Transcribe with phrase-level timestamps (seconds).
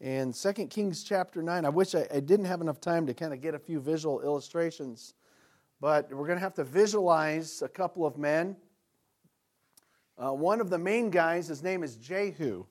[0.00, 3.32] And 2 Kings chapter 9, I wish I, I didn't have enough time to kind
[3.32, 5.14] of get a few visual illustrations,
[5.80, 8.56] but we're going to have to visualize a couple of men.
[10.18, 12.66] Uh, one of the main guys, his name is Jehu.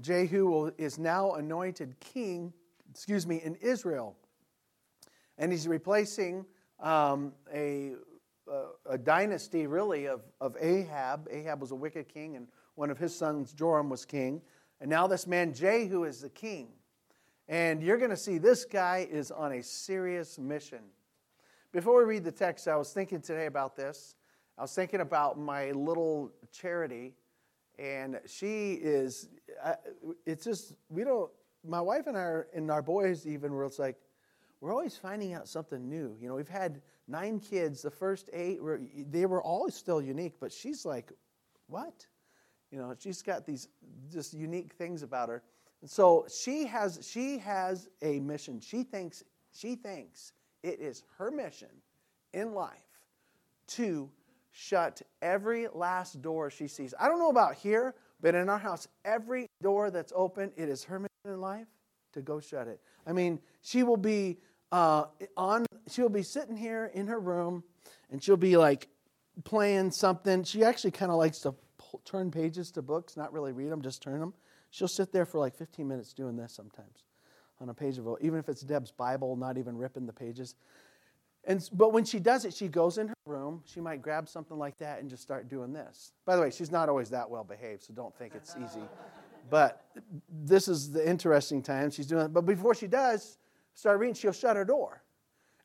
[0.00, 2.52] Jehu is now anointed king,
[2.88, 4.16] excuse me, in Israel.
[5.38, 6.46] And he's replacing
[6.78, 7.94] um, a,
[8.48, 11.26] a, a, dynasty, really, of, of Ahab.
[11.32, 12.46] Ahab was a wicked king, and
[12.76, 14.40] one of his sons, Joram, was king.
[14.80, 16.68] And now this man, Jehu, is the king.
[17.48, 20.80] And you're going to see this guy is on a serious mission.
[21.72, 24.16] Before we read the text, I was thinking today about this.
[24.56, 27.14] I was thinking about my little charity,
[27.78, 29.28] and she is,
[30.26, 31.30] it's just, we don't,
[31.64, 33.96] my wife and I, are, and our boys even, were it's like,
[34.60, 36.16] we're always finding out something new.
[36.20, 37.82] You know, we've had nine kids.
[37.82, 41.12] The first eight were they were always still unique, but she's like,
[41.68, 42.06] what?
[42.70, 43.68] You know, she's got these
[44.12, 45.42] just unique things about her.
[45.80, 48.60] And so she has she has a mission.
[48.60, 51.68] She thinks she thinks it is her mission
[52.32, 52.72] in life
[53.68, 54.10] to
[54.50, 56.94] shut every last door she sees.
[56.98, 60.84] I don't know about here, but in our house, every door that's open, it is
[60.84, 61.68] her mission in life
[62.12, 62.80] to go shut it.
[63.06, 64.38] I mean, she will be
[64.72, 65.04] uh,
[65.36, 65.64] on.
[65.88, 67.62] She'll be sitting here in her room,
[68.10, 68.88] and she'll be like
[69.44, 70.44] playing something.
[70.44, 71.54] She actually kind of likes to
[72.04, 74.34] turn pages to books, not really read them, just turn them.
[74.70, 77.04] She'll sit there for like 15 minutes doing this sometimes
[77.60, 80.54] on a page of even if it's Deb's Bible, not even ripping the pages.
[81.44, 83.62] And, but when she does it, she goes in her room.
[83.64, 86.12] She might grab something like that and just start doing this.
[86.24, 88.82] By the way, she's not always that well behaved, so don't think it's easy.
[89.50, 89.86] but
[90.28, 92.32] this is the interesting time she's doing it.
[92.32, 93.38] But before she does
[93.74, 95.02] start reading, she'll shut her door.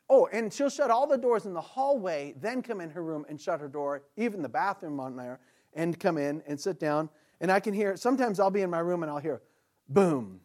[0.08, 3.24] Oh, and she'll shut all the doors in the hallway, then come in her room
[3.28, 5.40] and shut her door, even the bathroom on there,
[5.74, 7.08] and come in and sit down.
[7.40, 9.42] And I can hear, sometimes I'll be in my room and I'll hear
[9.88, 10.40] boom,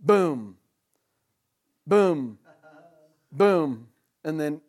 [0.00, 0.56] boom,
[1.86, 2.38] boom,
[3.32, 3.88] boom.
[4.24, 4.60] And then,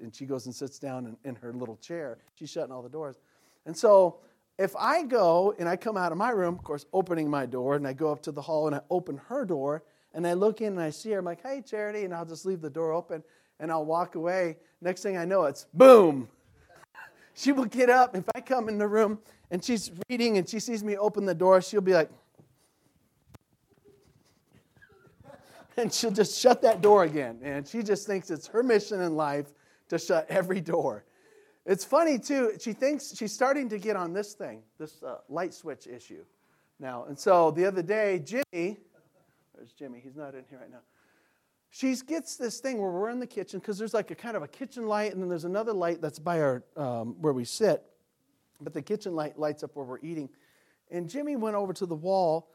[0.00, 2.18] and she goes and sits down in, her little chair.
[2.34, 3.16] She's shutting all the doors.
[3.64, 4.18] And so
[4.58, 7.76] if I go and I come out of my room, of course, opening my door,
[7.76, 9.82] and I go up to the hall and I open her door,
[10.14, 12.46] and I look in and I see her, I'm like, hey, Charity, and I'll just
[12.46, 13.22] leave the door open
[13.60, 14.56] and I'll walk away.
[14.80, 16.28] Next thing I know, it's boom,
[17.36, 18.16] she will get up.
[18.16, 19.18] If I come in the room
[19.50, 22.10] and she's reading and she sees me open the door, she'll be like,
[25.76, 27.38] and she'll just shut that door again.
[27.42, 29.52] And she just thinks it's her mission in life
[29.88, 31.04] to shut every door.
[31.66, 32.52] It's funny too.
[32.58, 36.24] She thinks she's starting to get on this thing, this uh, light switch issue
[36.80, 37.04] now.
[37.04, 38.78] And so the other day, Jimmy,
[39.54, 40.00] there's Jimmy.
[40.02, 40.80] He's not in here right now
[41.70, 44.42] she gets this thing where we're in the kitchen because there's like a kind of
[44.42, 47.82] a kitchen light and then there's another light that's by our um, where we sit.
[48.60, 50.28] But the kitchen light lights up where we're eating.
[50.90, 52.50] And jimmy went over to the wall.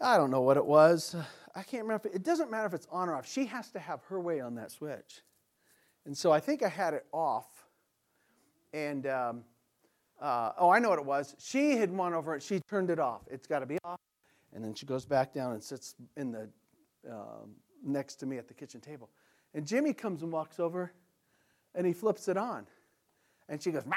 [0.00, 1.16] I don't know what it was.
[1.54, 3.26] I can't remember it, it doesn't matter if it's on or off.
[3.26, 5.22] She has to have her way on that switch.
[6.04, 7.46] And so i think i had it off.
[8.72, 9.44] And um,
[10.20, 11.34] uh, oh i know what it was.
[11.38, 12.42] She had won over it.
[12.42, 13.22] She turned it off.
[13.30, 13.98] It's got to be off.
[14.52, 16.48] And then she goes back down and sits in the
[17.10, 19.10] um, next to me at the kitchen table.
[19.54, 20.92] And Jimmy comes and walks over
[21.74, 22.66] and he flips it on.
[23.48, 23.96] And she goes, Mah!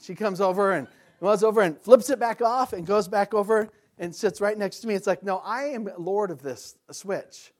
[0.00, 0.86] She comes over and
[1.20, 4.80] goes over and flips it back off and goes back over and sits right next
[4.80, 4.94] to me.
[4.94, 7.52] It's like, no, I am Lord of this switch.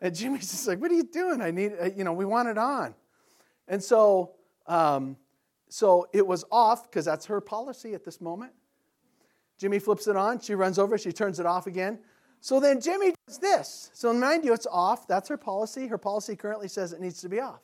[0.00, 1.40] And Jimmy's just like, what are you doing?
[1.40, 2.94] I need, uh, you know, we want it on.
[3.68, 4.32] And so,
[4.66, 5.16] um,
[5.68, 8.52] so it was off because that's her policy at this moment.
[9.58, 10.40] Jimmy flips it on.
[10.40, 10.98] She runs over.
[10.98, 12.00] She turns it off again.
[12.44, 13.90] So then Jimmy does this.
[13.94, 15.08] So mind you, it's off.
[15.08, 15.86] That's her policy.
[15.86, 17.62] Her policy currently says it needs to be off.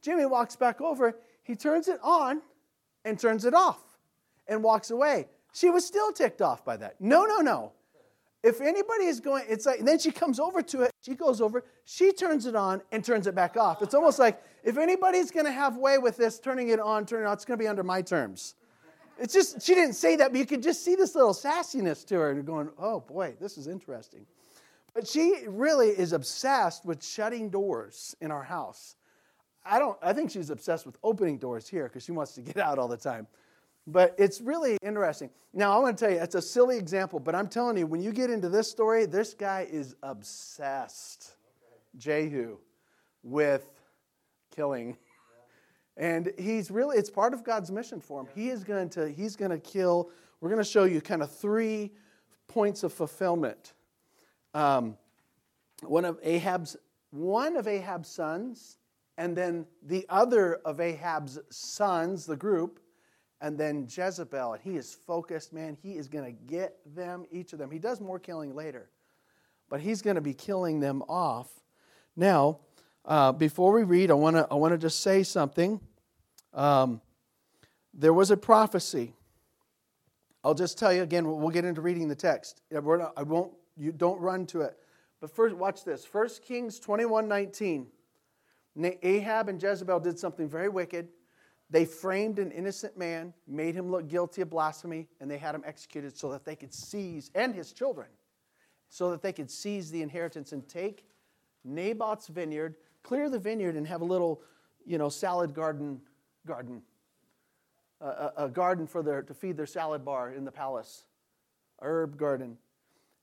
[0.00, 1.14] Jimmy walks back over.
[1.42, 2.40] He turns it on
[3.04, 3.82] and turns it off
[4.46, 5.28] and walks away.
[5.52, 6.98] She was still ticked off by that.
[6.98, 7.72] No, no, no.
[8.42, 10.92] If anybody is going, it's like, then she comes over to it.
[11.02, 13.82] She goes over, she turns it on and turns it back off.
[13.82, 17.26] It's almost like if anybody's going to have way with this, turning it on, turning
[17.26, 18.54] it on, it's going to be under my terms.
[19.18, 22.14] It's just, she didn't say that, but you could just see this little sassiness to
[22.16, 24.24] her and going, oh boy, this is interesting.
[24.94, 28.96] But she really is obsessed with shutting doors in our house.
[29.64, 32.58] I don't I think she's obsessed with opening doors here because she wants to get
[32.58, 33.26] out all the time.
[33.86, 35.30] But it's really interesting.
[35.52, 38.02] Now I want to tell you, it's a silly example, but I'm telling you, when
[38.02, 41.34] you get into this story, this guy is obsessed,
[41.96, 42.58] Jehu,
[43.22, 43.68] with
[44.54, 44.96] killing
[45.98, 48.28] and he's really, it's part of God's mission for him.
[48.34, 50.10] He is going to, he's going to kill,
[50.40, 51.90] we're going to show you kind of three
[52.46, 53.74] points of fulfillment.
[54.54, 54.96] Um,
[55.82, 56.76] one of Ahab's,
[57.10, 58.78] one of Ahab's sons,
[59.16, 62.78] and then the other of Ahab's sons, the group,
[63.40, 64.52] and then Jezebel.
[64.52, 65.76] And he is focused, man.
[65.82, 67.70] He is going to get them, each of them.
[67.72, 68.88] He does more killing later.
[69.68, 71.48] but he's going to be killing them off.
[72.16, 72.60] Now,
[73.04, 75.80] uh, before we read, I want to I want to just say something.
[76.58, 77.00] Um,
[77.94, 79.14] there was a prophecy.
[80.42, 81.24] I'll just tell you again.
[81.26, 82.62] We'll get into reading the text.
[82.70, 83.52] Not, I won't.
[83.76, 84.76] You don't run to it.
[85.20, 86.06] But first, watch this.
[86.10, 87.86] 1 Kings 21 19.
[89.02, 91.08] Ahab and Jezebel did something very wicked.
[91.70, 95.62] They framed an innocent man, made him look guilty of blasphemy, and they had him
[95.66, 98.08] executed so that they could seize, and his children,
[98.88, 101.04] so that they could seize the inheritance and take
[101.64, 104.40] Naboth's vineyard, clear the vineyard, and have a little,
[104.86, 106.00] you know, salad garden,
[106.46, 106.82] garden,
[108.00, 111.04] a, a garden for their to feed their salad bar in the palace,
[111.80, 112.56] herb garden.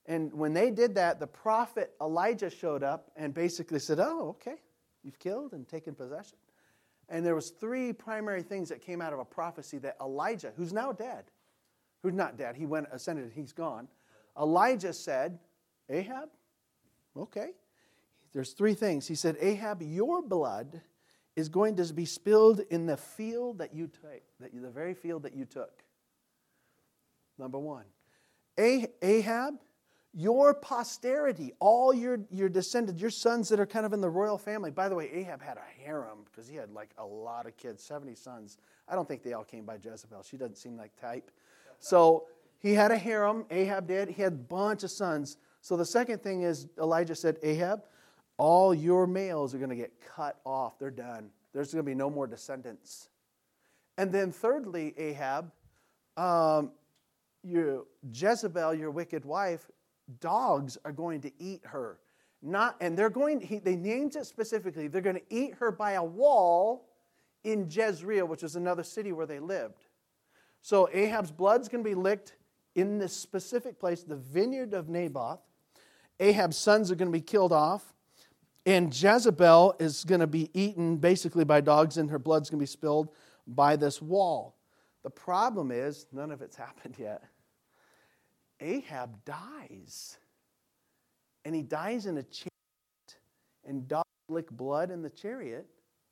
[0.06, 4.62] And when they did that, the prophet Elijah showed up and basically said, "Oh, okay,
[5.04, 6.38] you've killed and taken possession."
[7.10, 10.74] And there was three primary things that came out of a prophecy that Elijah, who's
[10.74, 11.26] now dead,
[12.02, 13.88] who's not dead, he went ascended, he's gone.
[14.40, 15.40] Elijah said,
[15.90, 16.30] Ahab,
[17.16, 17.52] okay.
[18.34, 19.08] There's three things.
[19.08, 20.82] He said, Ahab, your blood
[21.36, 24.94] is going to be spilled in the field that you took, that you, the very
[24.94, 25.84] field that you took.
[27.38, 27.84] Number one.
[28.58, 29.56] Ahab,
[30.14, 34.38] your posterity, all your, your descendants, your sons that are kind of in the royal
[34.38, 34.72] family.
[34.72, 37.84] By the way, Ahab had a harem because he had like a lot of kids,
[37.84, 38.58] 70 sons.
[38.88, 40.24] I don't think they all came by Jezebel.
[40.24, 41.32] She doesn't seem like type.
[41.80, 42.28] So
[42.60, 44.10] he had a harem, Ahab did.
[44.10, 45.38] He had a bunch of sons.
[45.60, 47.84] So the second thing is Elijah said, Ahab,
[48.38, 50.78] all your males are going to get cut off.
[50.80, 51.30] They're done.
[51.54, 53.10] There's going to be no more descendants.
[53.98, 55.52] And then thirdly, Ahab,
[56.18, 56.72] um,
[57.44, 59.70] your Jezebel, your wicked wife,
[60.20, 62.00] dogs are going to eat her.
[62.42, 65.94] Not, and they're going, he, they named it specifically, they're going to eat her by
[65.94, 66.90] a wall
[67.44, 69.86] in Jezreel, which is another city where they lived.
[70.62, 72.36] So Ahab's blood's going to be licked
[72.76, 75.40] in this specific place, the vineyard of Naboth.
[76.20, 77.95] Ahab's sons are going to be killed off.
[78.66, 82.64] And Jezebel is going to be eaten basically by dogs, and her blood's going to
[82.64, 83.10] be spilled
[83.46, 84.56] by this wall.
[85.04, 87.24] The problem is, none of it's happened yet.
[88.60, 90.18] Ahab dies.
[91.44, 93.20] And he dies in a chariot,
[93.68, 95.68] and dogs lick blood in the chariot,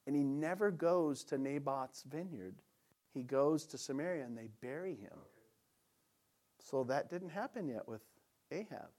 [0.05, 2.55] and he never goes to Naboth's vineyard.
[3.15, 5.17] He goes to Samaria, and they bury him.
[6.59, 8.01] So that didn't happen yet with
[8.51, 8.89] Ahab.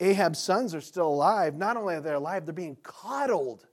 [0.00, 1.56] Ahab's sons are still alive.
[1.56, 3.66] Not only are they alive, they're being coddled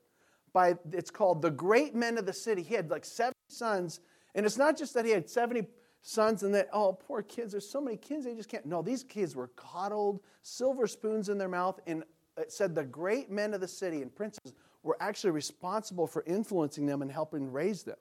[0.53, 2.63] by, it's called the great men of the city.
[2.63, 3.99] He had like 70 sons,
[4.33, 5.67] and it's not just that he had 70
[6.01, 8.65] sons and that, oh, poor kids, there's so many kids, they just can't.
[8.65, 12.03] No, these kids were coddled, silver spoons in their mouth, and
[12.37, 16.85] it said the great men of the city and princes were actually responsible for influencing
[16.85, 17.97] them and helping raise them.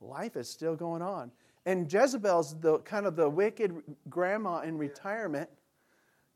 [0.00, 1.30] Life is still going on.
[1.66, 5.48] And Jezebel's the kind of the wicked grandma in retirement,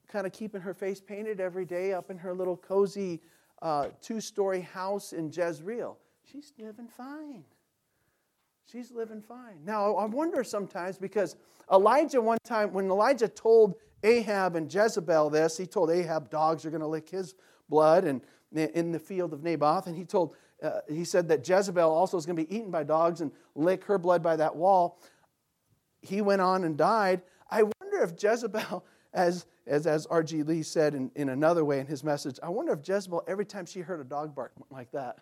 [0.09, 3.21] kind of keeping her face painted every day up in her little cozy
[3.63, 5.97] uh, two story house in Jezreel.
[6.31, 7.45] She's living fine.
[8.71, 9.59] She's living fine.
[9.65, 11.37] Now, I wonder sometimes because
[11.73, 16.71] Elijah, one time, when Elijah told Ahab and Jezebel this, he told Ahab dogs are
[16.71, 17.35] going to lick his
[17.69, 18.21] blood and
[18.53, 19.87] in the field of Naboth.
[19.87, 22.85] And he told, uh, he said that Jezebel also is going to be eaten by
[22.85, 25.01] dogs and lick her blood by that wall.
[26.03, 27.23] He went on and died.
[27.51, 28.85] I wonder if Jezebel,
[29.15, 30.43] as, as, as R.G.
[30.43, 33.65] Lee said in, in another way in his message, I wonder if Jezebel, every time
[33.65, 35.19] she heard a dog bark like that,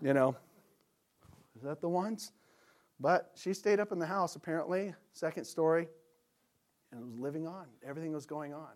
[0.00, 0.36] you know,
[1.56, 2.32] is that the ones?
[3.00, 5.88] But she stayed up in the house, apparently, second story,
[6.92, 7.66] and was living on.
[7.84, 8.70] Everything was going on.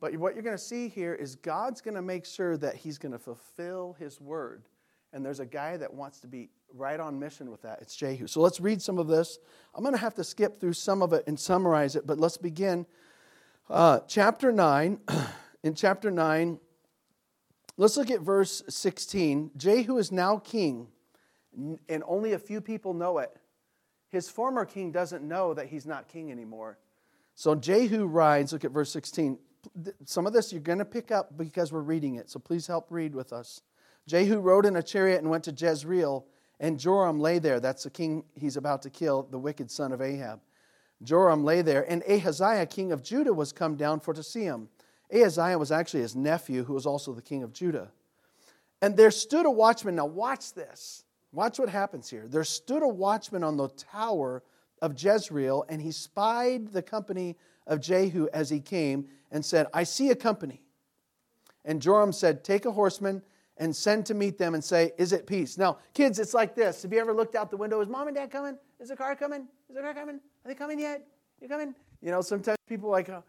[0.00, 2.98] But what you're going to see here is God's going to make sure that He's
[2.98, 4.64] going to fulfill His word.
[5.12, 7.80] And there's a guy that wants to be right on mission with that.
[7.82, 8.26] It's Jehu.
[8.26, 9.38] So let's read some of this.
[9.74, 12.36] I'm going to have to skip through some of it and summarize it, but let's
[12.36, 12.86] begin.
[13.70, 14.98] Uh, chapter 9.
[15.62, 16.58] In chapter 9,
[17.76, 19.52] let's look at verse 16.
[19.56, 20.88] Jehu is now king
[21.88, 23.36] and only a few people know it.
[24.08, 26.78] His former king doesn't know that he's not king anymore.
[27.34, 29.38] So Jehu rides, look at verse 16.
[30.04, 32.86] Some of this you're going to pick up because we're reading it, so please help
[32.90, 33.62] read with us.
[34.08, 36.26] Jehu rode in a chariot and went to Jezreel,
[36.58, 37.60] and Joram lay there.
[37.60, 40.40] That's the king he's about to kill, the wicked son of Ahab.
[41.02, 44.68] Joram lay there, and Ahaziah, king of Judah, was come down for to see him.
[45.12, 47.90] Ahaziah was actually his nephew, who was also the king of Judah.
[48.80, 49.96] And there stood a watchman.
[49.96, 51.04] Now, watch this.
[51.32, 52.26] Watch what happens here.
[52.26, 54.42] There stood a watchman on the tower
[54.80, 59.84] of Jezreel, and he spied the company of Jehu as he came and said, I
[59.84, 60.62] see a company.
[61.64, 63.22] And Joram said, Take a horseman
[63.56, 65.56] and send to meet them and say, Is it peace?
[65.56, 66.82] Now, kids, it's like this.
[66.82, 67.80] Have you ever looked out the window?
[67.80, 68.58] Is mom and dad coming?
[68.80, 69.46] Is the car coming?
[69.68, 70.20] Is the car coming?
[70.44, 71.06] Are they coming yet?
[71.40, 71.74] You coming?
[72.00, 73.20] You know, sometimes people like, uh,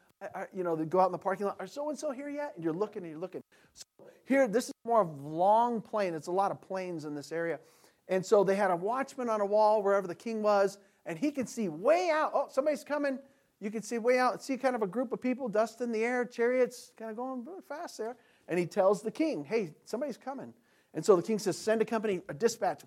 [0.53, 1.57] you know, they go out in the parking lot.
[1.59, 2.53] Are so and so here yet?
[2.55, 3.41] And you're looking and you're looking.
[3.73, 3.85] So
[4.25, 6.13] here, this is more of long plain.
[6.13, 7.59] It's a lot of plains in this area.
[8.07, 11.31] And so they had a watchman on a wall wherever the king was, and he
[11.31, 12.31] could see way out.
[12.33, 13.19] Oh, somebody's coming.
[13.59, 16.03] You can see way out, see kind of a group of people, dust in the
[16.03, 18.17] air, chariots kind of going really fast there.
[18.49, 20.53] And he tells the king, hey, somebody's coming.
[20.93, 22.81] And so the king says, send a company, a dispatch,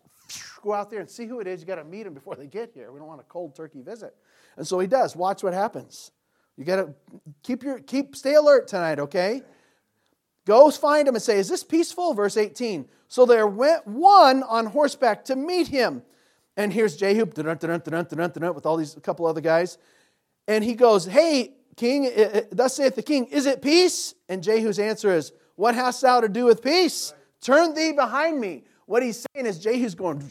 [0.62, 1.60] go out there and see who it is.
[1.60, 2.92] You got to meet them before they get here.
[2.92, 4.14] We don't want a cold turkey visit.
[4.56, 5.16] And so he does.
[5.16, 6.12] Watch what happens.
[6.56, 6.94] You got to
[7.42, 9.42] keep your keep stay alert tonight, okay?
[10.46, 12.88] Go find him and say, "Is this peaceful?" Verse 18.
[13.08, 16.02] So there went one on horseback to meet him.
[16.56, 19.78] And here's Jehu with all these a couple other guys.
[20.48, 24.14] And he goes, Hey, king, eh, eh, thus saith the king, is it peace?
[24.28, 27.12] And Jehu's answer is, What hast thou to do with peace?
[27.46, 28.64] Turn thee behind me.
[28.86, 30.28] What he's saying is Jehu's going,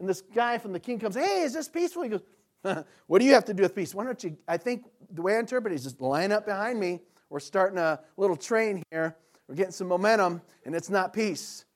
[0.00, 2.04] and this guy from the king comes, Hey, is this peaceful?
[2.04, 2.22] He goes,
[3.06, 3.94] What do you have to do with peace?
[3.94, 4.38] Why don't you?
[4.48, 7.00] I think the way I interpret it is just line up behind me.
[7.28, 9.14] We're starting a little train here.
[9.46, 11.66] We're getting some momentum, and it's not peace.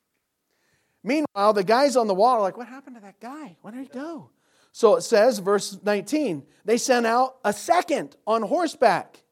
[1.05, 3.59] Meanwhile, the guys on the wall are like, What happened to that guy?
[3.61, 4.31] Where did he go?
[4.73, 9.23] So it says, verse 19, they sent out a second on horseback,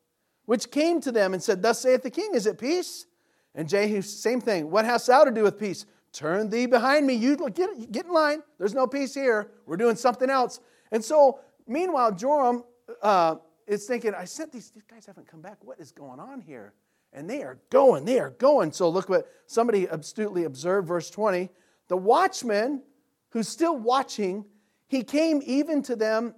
[0.44, 3.06] which came to them and said, Thus saith the king, Is it peace?
[3.54, 4.70] And Jehu, same thing.
[4.70, 5.86] What hast thou to do with peace?
[6.12, 7.14] Turn thee behind me.
[7.14, 8.42] You get, get in line.
[8.58, 9.50] There's no peace here.
[9.66, 10.60] We're doing something else.
[10.92, 12.64] And so, meanwhile, Joram
[13.02, 15.58] uh, is thinking, I sent these, these guys haven't come back.
[15.62, 16.72] What is going on here?
[17.12, 18.72] And they are going, they are going.
[18.72, 21.48] So look what somebody astutely observed, verse 20.
[21.88, 22.82] The watchman
[23.30, 24.44] who's still watching,
[24.88, 26.34] he came even to them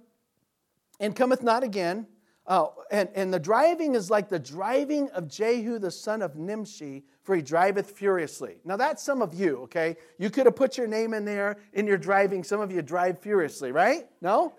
[0.99, 2.07] and cometh not again.
[2.47, 7.03] Uh, and, and the driving is like the driving of Jehu the son of Nimshi,
[7.23, 8.55] for he driveth furiously.
[8.63, 9.97] Now that's some of you, okay?
[10.17, 12.45] You could have put your name in there in your driving.
[12.45, 14.07] Some of you drive furiously, right?
[14.21, 14.53] No?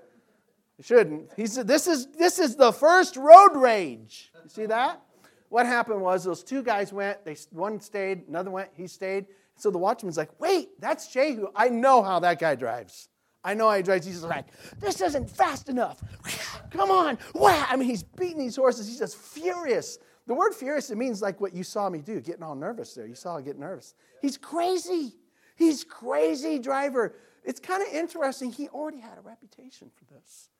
[0.77, 1.31] You shouldn't.
[1.35, 4.31] He said, this is, this is the first road rage.
[4.45, 5.01] You see that?
[5.49, 9.27] What happened was those two guys went, they, one stayed, another went, he stayed.
[9.57, 11.49] So the watchman's like, wait, that's Jehu.
[11.57, 13.09] I know how that guy drives.
[13.49, 14.05] I know I drives.
[14.05, 14.45] He's like,
[14.79, 16.03] this isn't fast enough.
[16.71, 17.17] Come on.
[17.35, 17.65] Wow.
[17.67, 18.87] I mean, he's beating these horses.
[18.87, 19.99] He's just furious.
[20.27, 23.07] The word furious, it means like what you saw me do, getting all nervous there.
[23.07, 23.95] You saw him get nervous.
[24.21, 25.15] He's crazy.
[25.57, 27.15] He's crazy driver.
[27.43, 28.53] It's kind of interesting.
[28.53, 30.51] He already had a reputation for this.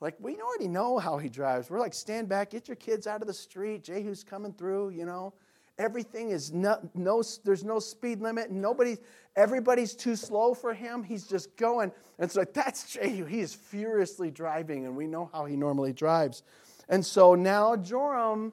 [0.00, 1.70] Like, we already know how he drives.
[1.70, 3.84] We're like, stand back, get your kids out of the street.
[3.84, 5.32] Jehu's coming through, you know.
[5.80, 8.50] Everything is no, no there's no speed limit.
[8.50, 8.98] Nobody,
[9.34, 11.02] everybody's too slow for him.
[11.02, 11.90] He's just going.
[12.18, 13.24] And so that's Jehu.
[13.24, 16.42] He is furiously driving, and we know how he normally drives.
[16.90, 18.52] And so now Joram,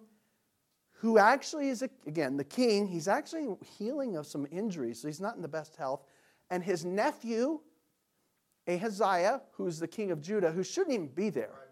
[0.93, 5.19] who actually is, a, again, the king, he's actually healing of some injuries, so he's
[5.19, 6.05] not in the best health.
[6.49, 7.59] And his nephew,
[8.69, 11.66] Ahaziah, who's the king of Judah, who shouldn't even be there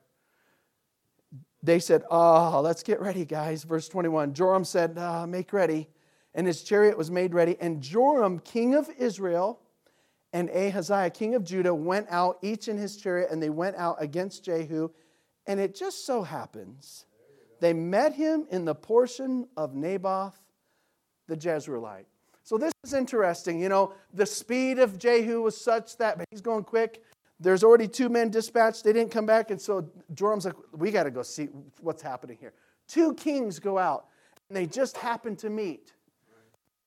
[1.65, 3.63] they said, Oh, let's get ready, guys.
[3.63, 5.87] Verse 21 Joram said, uh, Make ready.
[6.33, 7.55] And his chariot was made ready.
[7.61, 9.61] And Joram, king of Israel,
[10.33, 13.95] and Ahaziah, king of Judah, went out, each in his chariot, and they went out
[13.99, 14.89] against Jehu.
[15.47, 17.05] And it just so happens
[17.61, 20.37] they met him in the portion of Naboth
[21.27, 22.05] the Jezreelite.
[22.43, 23.59] So this is interesting.
[23.59, 27.01] You know, the speed of Jehu was such that he's going quick.
[27.39, 28.83] There's already two men dispatched.
[28.83, 29.51] They didn't come back.
[29.51, 31.49] And so Joram's like, we got to go see
[31.81, 32.53] what's happening here.
[32.87, 34.05] Two kings go out,
[34.49, 35.91] and they just happen to meet.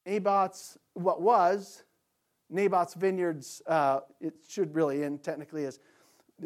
[0.07, 1.83] Naboth's, what was
[2.51, 5.81] Naboth's vineyards, uh, it should really end technically as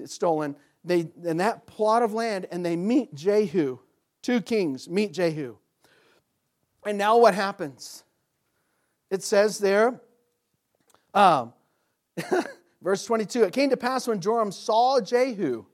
[0.05, 0.57] stolen.
[0.85, 3.79] They, in that plot of land, and they meet Jehu.
[4.21, 5.57] Two kings meet Jehu.
[6.85, 8.03] And now what happens?
[9.11, 10.01] It says there,
[11.15, 11.53] um,
[12.83, 15.65] Verse 22 It came to pass when Joram saw Jehu,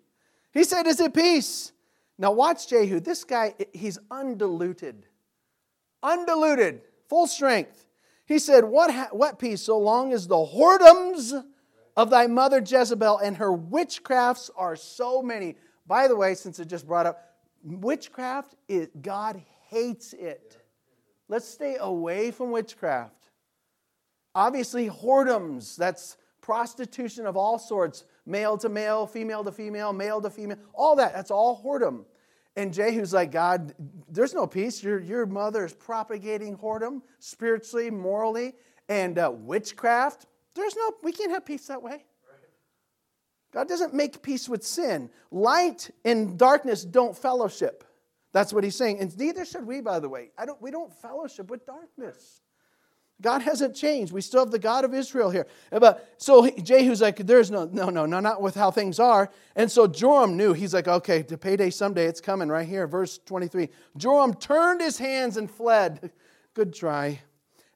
[0.52, 1.72] he said, Is it peace?
[2.18, 3.00] Now, watch Jehu.
[3.00, 5.06] This guy, he's undiluted.
[6.02, 7.86] Undiluted, full strength.
[8.26, 11.44] He said, What, ha- what peace, so long as the whoredoms
[11.96, 15.56] of thy mother Jezebel and her witchcrafts are so many.
[15.86, 17.20] By the way, since it just brought up,
[17.62, 20.58] witchcraft, it, God hates it.
[21.28, 23.30] Let's stay away from witchcraft.
[24.34, 26.16] Obviously, whoredoms, that's
[26.48, 31.12] prostitution of all sorts male to male, female to female, male to female, all that.
[31.12, 32.06] That's all whoredom.
[32.56, 33.74] And Jehu's like, God,
[34.08, 34.82] there's no peace.
[34.82, 38.54] Your, your mother is propagating whoredom spiritually, morally,
[38.88, 40.24] and uh, witchcraft.
[40.54, 42.06] There's no, we can't have peace that way.
[43.52, 45.10] God doesn't make peace with sin.
[45.30, 47.84] Light and darkness don't fellowship.
[48.32, 49.00] That's what he's saying.
[49.00, 50.30] And neither should we, by the way.
[50.38, 52.40] I don't, we don't fellowship with darkness.
[53.20, 54.12] God hasn't changed.
[54.12, 55.46] We still have the God of Israel here.
[55.70, 59.30] But so Jehu's like, there's no, no, no, no, not with how things are.
[59.56, 60.52] And so Joram knew.
[60.52, 62.86] He's like, okay, the payday someday, it's coming right here.
[62.86, 63.70] Verse 23.
[63.96, 66.12] Joram turned his hands and fled.
[66.54, 67.20] Good try.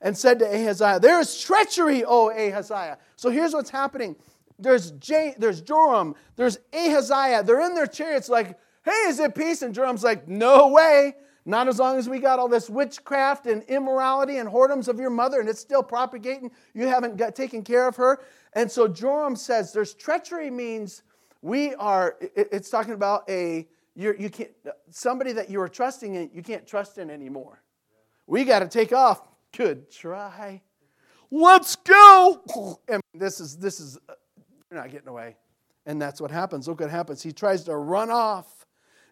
[0.00, 2.98] And said to Ahaziah, There is treachery, O Ahaziah.
[3.16, 4.16] So here's what's happening.
[4.58, 7.42] There's, J, there's Joram, there's Ahaziah.
[7.42, 9.62] They're in their chariots, like, hey, is it peace?
[9.62, 11.14] And Joram's like, no way.
[11.44, 15.10] Not as long as we got all this witchcraft and immorality and whoredoms of your
[15.10, 16.52] mother and it's still propagating.
[16.72, 18.20] You haven't got, taken care of her.
[18.52, 21.02] And so Joram says there's treachery means
[21.40, 24.50] we are, it's talking about a, you're, you can't,
[24.90, 27.62] somebody that you are trusting in, you can't trust in anymore.
[28.26, 29.22] We got to take off.
[29.56, 30.62] Good try.
[31.30, 32.78] Let's go.
[32.88, 34.14] And this is, this is, uh,
[34.70, 35.36] you're not getting away.
[35.86, 36.68] And that's what happens.
[36.68, 37.22] Look what happens.
[37.22, 38.66] He tries to run off.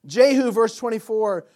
[0.07, 1.47] Jehu, verse 24,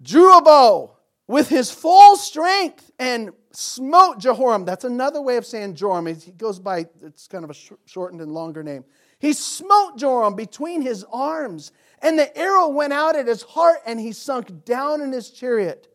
[0.00, 0.96] drew a bow
[1.26, 4.64] with his full strength and smote Jehoram.
[4.64, 6.06] That's another way of saying Joram.
[6.06, 7.54] He goes by, it's kind of a
[7.86, 8.84] shortened and longer name.
[9.18, 11.70] He smote Joram between his arms,
[12.00, 15.86] and the arrow went out at his heart, and he sunk down in his chariot.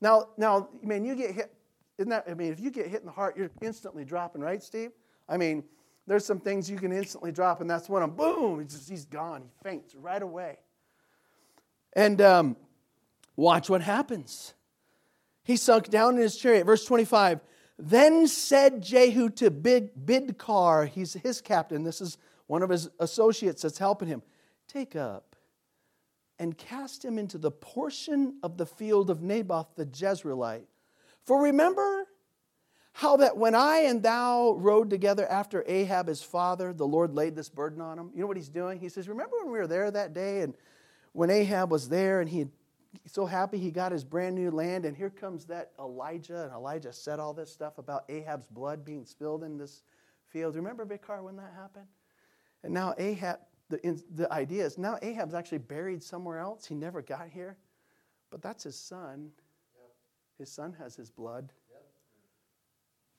[0.00, 1.54] Now, now, I mean, you get hit,
[1.96, 4.62] isn't that, I mean, if you get hit in the heart, you're instantly dropping, right,
[4.62, 4.90] Steve?
[5.28, 5.62] I mean,
[6.08, 9.04] there's some things you can instantly drop, and that's when I'm boom, he's, just, he's
[9.04, 9.42] gone.
[9.42, 10.58] He faints right away.
[11.94, 12.56] And um,
[13.36, 14.54] Watch what happens.
[15.44, 16.66] He sunk down in his chariot.
[16.66, 17.40] Verse 25.
[17.78, 22.16] Then said Jehu to Bid, Bidkar, he's his captain, this is
[22.46, 24.22] one of his associates that's helping him,
[24.66, 25.36] take up
[26.38, 30.66] and cast him into the portion of the field of Naboth the Jezreelite.
[31.24, 32.06] For remember
[32.92, 37.36] how that when I and thou rode together after Ahab his father, the Lord laid
[37.36, 38.10] this burden on him.
[38.14, 38.78] You know what he's doing?
[38.78, 40.54] He says, Remember when we were there that day and
[41.12, 42.50] when Ahab was there and he had
[43.06, 46.92] so happy he got his brand new land, and here comes that Elijah, and Elijah
[46.92, 49.82] said all this stuff about Ahab's blood being spilled in this
[50.28, 50.56] field.
[50.56, 51.86] Remember, Bidkar, when that happened?
[52.62, 53.38] And now Ahab,
[53.68, 56.66] the, the idea is now Ahab's actually buried somewhere else.
[56.66, 57.56] He never got here,
[58.30, 59.30] but that's his son.
[59.74, 59.90] Yep.
[60.38, 61.52] His son has his blood.
[61.70, 61.84] Yep.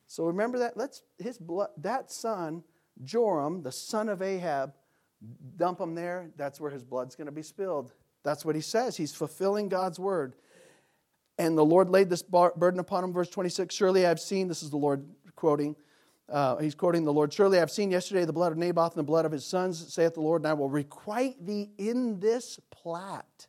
[0.07, 0.77] So remember that.
[0.77, 1.69] Let's his blood.
[1.77, 2.63] That son,
[3.03, 4.73] Joram, the son of Ahab,
[5.55, 6.31] dump him there.
[6.35, 7.93] That's where his blood's going to be spilled.
[8.23, 8.97] That's what he says.
[8.97, 10.35] He's fulfilling God's word.
[11.37, 13.13] And the Lord laid this burden upon him.
[13.13, 15.75] Verse 26 Surely I've seen, this is the Lord quoting,
[16.29, 19.07] uh, he's quoting the Lord, Surely I've seen yesterday the blood of Naboth and the
[19.07, 23.47] blood of his sons, saith the Lord, and I will requite thee in this plat,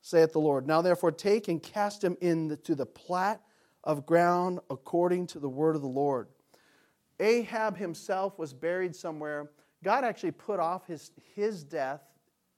[0.00, 0.66] saith the Lord.
[0.66, 3.40] Now therefore take and cast him into the plat
[3.82, 6.28] of ground according to the word of the Lord.
[7.18, 9.50] Ahab himself was buried somewhere.
[9.82, 12.02] God actually put off his, his death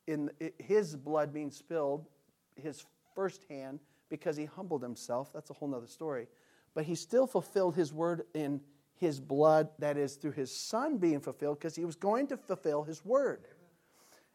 [0.07, 2.07] in his blood being spilled,
[2.57, 5.33] his first hand, because he humbled himself.
[5.33, 6.27] That's a whole other story.
[6.75, 8.61] But he still fulfilled his word in
[8.97, 12.85] his blood, that is, through his son being fulfilled, because he was going to fulfill
[12.85, 13.45] his word.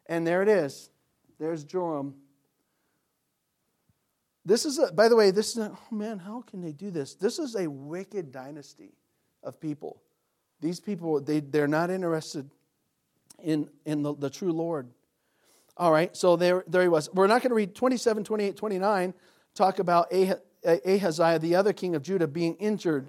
[0.06, 0.90] And there it is.
[1.38, 2.14] There's Joram.
[4.44, 6.90] This is, a, by the way, this is, a, oh man, how can they do
[6.90, 7.14] this?
[7.14, 8.94] This is a wicked dynasty
[9.42, 10.02] of people.
[10.60, 12.50] These people, they, they're not interested
[13.42, 14.88] in, in the, the true Lord.
[15.80, 17.08] All right, so there, there he was.
[17.14, 19.14] We're not going to read 27, 28, 29,
[19.54, 23.08] talk about Ahaziah, the other king of Judah, being injured,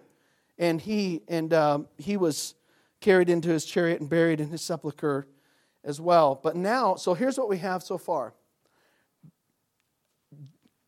[0.57, 2.55] and he and um, he was
[3.01, 5.27] carried into his chariot and buried in his sepulchre
[5.83, 6.39] as well.
[6.41, 8.33] But now, so here's what we have so far.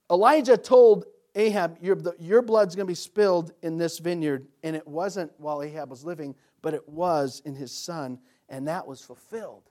[0.09, 1.03] Elijah told
[1.35, 4.47] Ahab, your, your blood's going to be spilled in this vineyard.
[4.63, 8.19] And it wasn't while Ahab was living, but it was in his son.
[8.47, 9.63] And that was fulfilled.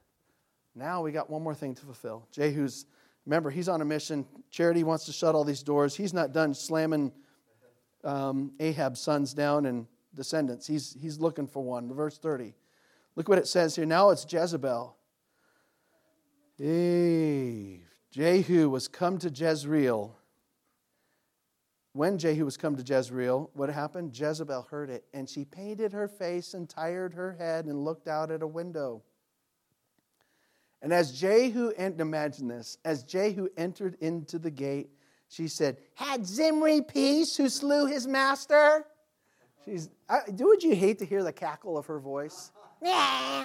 [0.75, 2.27] Now we got one more thing to fulfill.
[2.33, 2.87] Jehu's,
[3.27, 4.27] remember, he's on a mission.
[4.51, 5.95] Charity wants to shut all these doors.
[5.95, 7.13] He's not done slamming
[8.05, 10.67] um, Ahab's sons down and descendants.
[10.67, 11.93] He's, he's looking for one.
[11.93, 12.55] Verse 30.
[13.17, 13.85] Look what it says here.
[13.85, 14.97] Now it's Jezebel.
[16.59, 17.81] Hey,
[18.11, 20.17] Jehu was come to Jezreel.
[21.95, 24.19] When Jehu was come to Jezreel, what happened?
[24.19, 28.31] Jezebel heard it, and she painted her face and tired her head and looked out
[28.31, 29.03] at a window.
[30.83, 34.91] And as Jehu, imagine this, as Jehu entered into the gate,
[35.29, 38.85] she said, Had Zimri peace who slew his master?
[39.65, 42.51] She's, I, would you hate to hear the cackle of her voice?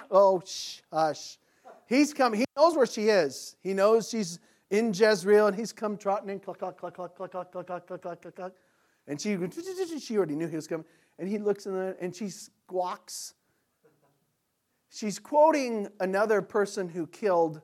[0.10, 1.38] oh, shh, hush.
[1.88, 3.56] He's come, he knows where she is.
[3.62, 4.40] He knows she's
[4.72, 7.88] in Jezreel, and he's come trotting in, cluck, cluck, cluck, cluck, cluck, cluck, cluck, cluck,
[8.02, 8.54] cluck, cluck, cluck.
[9.08, 9.38] And she,
[10.00, 10.86] she already knew he was coming.
[11.20, 13.36] And he looks in there, and she squawks
[14.98, 17.62] she's quoting another person who killed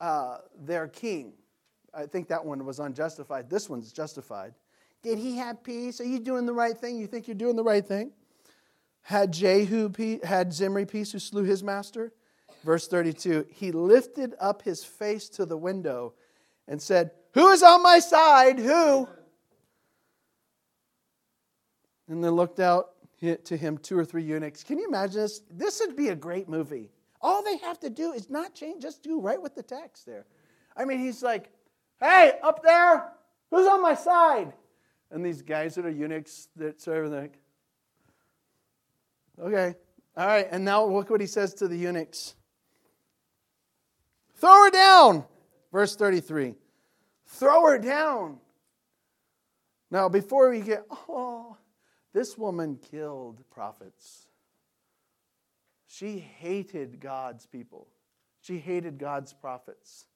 [0.00, 1.32] uh, their king.
[1.92, 3.48] I think that one was unjustified.
[3.48, 4.54] This one's justified.
[5.02, 6.00] Did he have peace?
[6.00, 6.98] Are you doing the right thing?
[6.98, 8.10] You think you're doing the right thing?
[9.02, 12.12] Had Jehu peace, had Zimri peace who slew his master?
[12.64, 16.14] Verse 32 He lifted up his face to the window
[16.66, 18.58] and said, Who is on my side?
[18.58, 19.08] Who?
[22.08, 22.93] And they looked out
[23.44, 24.62] to him two or three eunuchs.
[24.62, 25.40] Can you imagine this?
[25.50, 26.90] This would be a great movie.
[27.20, 30.26] All they have to do is not change, just do right with the text there.
[30.76, 31.50] I mean, he's like,
[32.00, 33.12] Hey, up there,
[33.50, 34.52] who's on my side?
[35.10, 37.38] And these guys that are eunuchs that serve, like,
[39.40, 39.74] okay,
[40.16, 40.46] all right.
[40.50, 42.34] And now look what he says to the eunuchs
[44.36, 45.24] Throw her down.
[45.72, 46.54] Verse 33.
[47.26, 48.38] Throw her down.
[49.90, 51.56] Now, before we get, oh,
[52.14, 54.28] this woman killed prophets.
[55.86, 57.88] She hated God's people.
[58.40, 60.06] She hated God's prophets.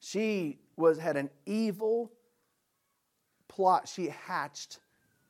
[0.00, 2.12] She was had an evil
[3.48, 4.80] plot she hatched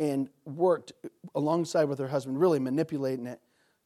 [0.00, 0.92] and worked
[1.34, 3.40] alongside with her husband, really manipulating it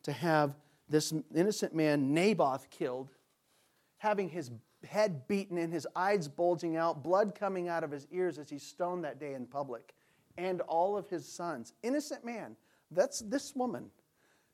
[0.04, 0.54] to have
[0.88, 3.10] this innocent man, Naboth, killed,
[3.98, 4.50] having his
[4.86, 8.58] head beaten and his eyes bulging out, blood coming out of his ears as he
[8.58, 9.94] stoned that day in public,
[10.38, 11.74] and all of his sons.
[11.82, 12.56] Innocent man.
[12.90, 13.90] That's this woman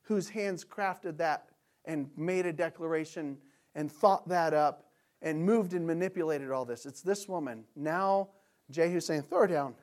[0.03, 1.51] whose hands crafted that
[1.85, 3.37] and made a declaration
[3.77, 4.87] and thought that up
[5.23, 6.87] and moved and manipulated all this.
[6.87, 7.65] It's this woman.
[7.77, 8.31] Now
[8.71, 9.75] Jehu's saying, Throw her down.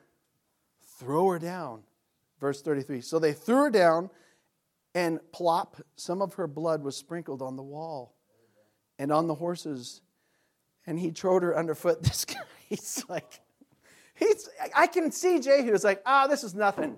[0.98, 1.82] Throw her down.
[2.40, 3.00] Verse 33.
[3.00, 4.10] So they threw her down,
[4.94, 8.16] and plop, some of her blood was sprinkled on the wall
[8.98, 10.02] and on the horses.
[10.84, 11.98] And he trod her underfoot.
[12.02, 13.40] This guy, he's like,
[14.14, 16.96] he's, I can see Jehu is like, ah, this is nothing.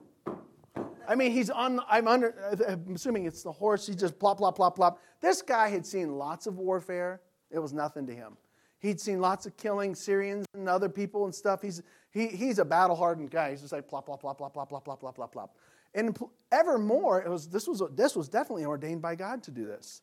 [1.06, 2.34] I mean, he's on, I'm under,
[2.66, 3.86] I'm assuming it's the horse.
[3.86, 5.00] He just plop, plop, plop, plop.
[5.20, 7.20] This guy had seen lots of warfare.
[7.50, 8.36] It was nothing to him.
[8.78, 11.62] He'd seen lots of killing Syrians and other people and stuff.
[11.62, 13.50] He's, he, he's a battle hardened guy.
[13.50, 15.56] He's just like plop, plop, plop, plop, plop, plop, plop, plop, plop, plop.
[15.94, 16.18] And
[16.50, 20.02] evermore, it was, this, was, this was definitely ordained by God to do this.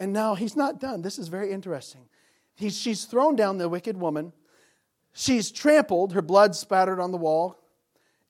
[0.00, 1.02] And now he's not done.
[1.02, 2.08] This is very interesting.
[2.54, 4.32] He's, she's thrown down the wicked woman.
[5.18, 7.58] She's trampled, her blood spattered on the wall.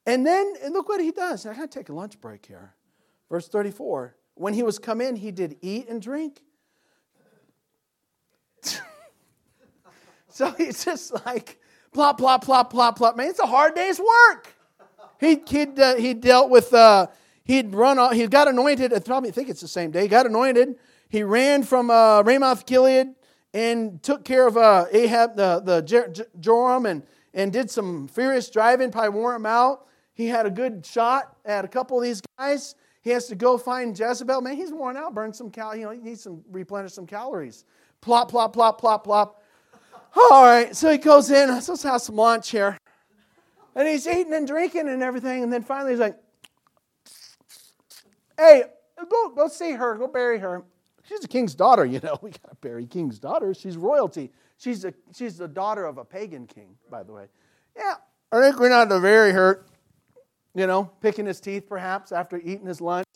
[0.06, 1.44] And then, and look what he does.
[1.44, 2.74] I gotta take a lunch break here.
[3.28, 4.14] Verse 34.
[4.34, 6.40] When he was come in, he did eat and drink.
[10.28, 11.58] So he's just like,
[11.94, 13.16] plop, plop, plop, plop, plop.
[13.16, 14.54] Man, it's a hard day's work.
[15.18, 17.06] He, he'd, uh, he dealt with, uh,
[17.42, 20.26] he'd run, off, he got anointed, I probably think it's the same day, he got
[20.26, 20.76] anointed.
[21.08, 23.15] He ran from uh, Ramoth Gilead
[23.56, 28.90] and took care of uh, Ahab, the, the Joram, and, and did some furious driving,
[28.90, 29.86] probably wore him out.
[30.12, 32.74] He had a good shot at a couple of these guys.
[33.00, 34.42] He has to go find Jezebel.
[34.42, 37.64] Man, he's worn out, burn some cal, you know, he needs some replenish some calories.
[38.02, 39.42] Plop, plop, plop, plop, plop.
[40.14, 41.48] All right, so he goes in.
[41.48, 42.76] Let's have some lunch here.
[43.74, 45.42] And he's eating and drinking and everything.
[45.42, 46.18] And then finally he's like,
[48.36, 48.64] hey,
[49.08, 49.94] go, go see her.
[49.94, 50.62] Go bury her.
[51.08, 52.18] She's a king's daughter, you know.
[52.22, 53.54] We got to bury king's daughter.
[53.54, 54.32] She's royalty.
[54.58, 57.26] She's, a, she's the daughter of a pagan king, by the way.
[57.76, 57.94] Yeah,
[58.32, 59.66] I think we're not bury her.
[60.54, 63.06] You know, picking his teeth perhaps after eating his lunch.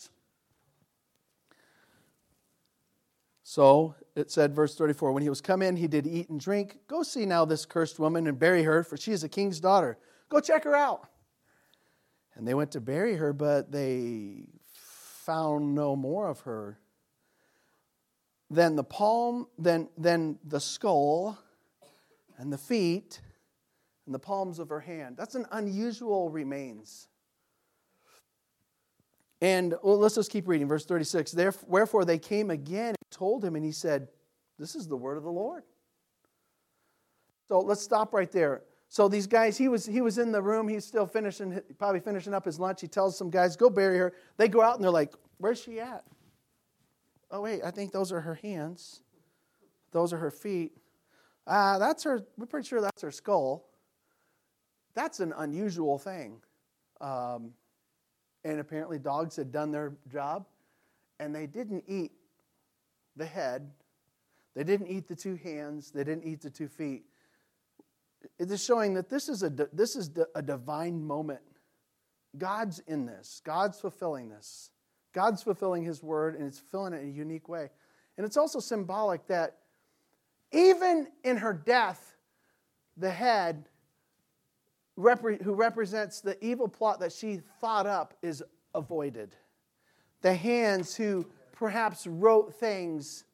[3.43, 6.77] So it said, verse 34, when he was come in, he did eat and drink.
[6.87, 9.99] Go see now this cursed woman and bury her, for she is a king's daughter.
[10.29, 11.09] Go check her out.
[12.37, 14.45] And they went to bury her, but they
[15.25, 16.79] found no more of her
[18.51, 21.39] than the palm, then, than the skull
[22.37, 23.21] and the feet
[24.07, 25.17] and the palms of her hand.
[25.17, 27.09] That's an unusual remains.
[29.41, 30.69] And well, let's just keep reading.
[30.69, 31.35] Verse 36
[31.67, 34.09] Wherefore they came again and told him, and he said,
[34.59, 35.63] This is the word of the Lord.
[37.49, 38.63] So let's stop right there.
[38.89, 42.35] So these guys, he was, he was in the room, he's still finishing, probably finishing
[42.35, 42.81] up his lunch.
[42.81, 44.13] He tells some guys, Go bury her.
[44.37, 46.05] They go out and they're like, Where's she at?
[47.31, 49.03] Oh, wait, I think those are her hands.
[49.93, 50.73] Those are her feet.
[51.47, 53.67] Ah, uh, that's her, we're pretty sure that's her skull.
[54.95, 56.41] That's an unusual thing.
[57.01, 57.53] Um,
[58.45, 60.47] and apparently dogs had done their job,
[61.19, 62.13] and they didn't eat
[63.17, 63.71] the head,
[64.55, 67.05] they didn't eat the two hands, they didn't eat the two feet.
[68.39, 71.41] It is showing that this is a, this is a divine moment.
[72.37, 74.71] God's in this, God's fulfilling this.
[75.13, 77.71] God's fulfilling His word, and it's fulfilling it in a unique way.
[78.17, 79.59] And it's also symbolic that
[80.53, 82.17] even in her death,
[82.97, 83.69] the head
[84.97, 88.43] who represents the evil plot that she thought up is
[88.75, 89.35] avoided.
[90.21, 93.25] The hands who perhaps wrote things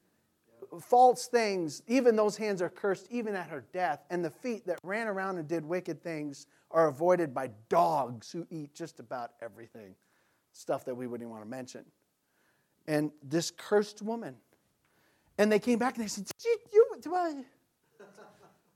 [0.80, 4.04] false things, even those hands are cursed, even at her death.
[4.10, 8.46] And the feet that ran around and did wicked things are avoided by dogs who
[8.50, 9.94] eat just about everything,
[10.56, 11.84] stuff that we wouldn't want to mention.
[12.86, 14.36] And this cursed woman.
[15.38, 16.26] And they came back and they said,
[16.72, 16.86] you.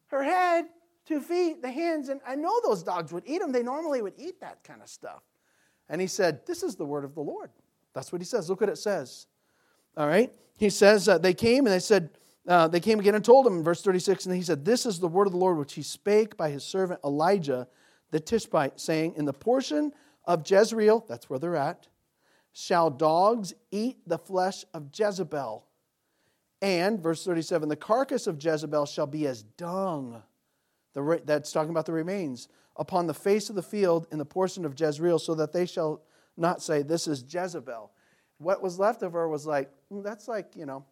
[0.09, 0.67] Her head,
[1.07, 3.53] two feet, the hands, and I know those dogs would eat them.
[3.53, 5.23] They normally would eat that kind of stuff.
[5.89, 7.51] And he said, This is the word of the Lord.
[7.95, 8.51] That's what he says.
[8.51, 9.27] Look what it says.
[9.97, 10.33] All right?
[10.57, 12.11] He says, uh, They came and they said,
[12.47, 14.99] uh, They came again and told him in verse 36, and he said, This is
[14.99, 17.69] the word of the Lord which he spake by his servant Elijah
[18.11, 19.93] the Tishbite, saying, In the portion
[20.25, 21.89] of Jezreel, that's where they're at,
[22.53, 25.65] shall dogs eat the flesh of Jezebel.
[26.63, 30.23] And, verse 37, the carcass of Jezebel shall be as dung.
[30.93, 34.65] The, that's talking about the remains upon the face of the field in the portion
[34.65, 36.03] of Jezreel, so that they shall
[36.37, 37.91] not say, This is Jezebel.
[38.39, 40.85] What was left of her was like, mm, that's like, you know,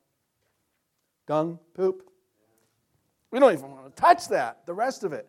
[1.27, 2.11] dung, poop.
[3.31, 5.29] We don't even want to touch that, the rest of it.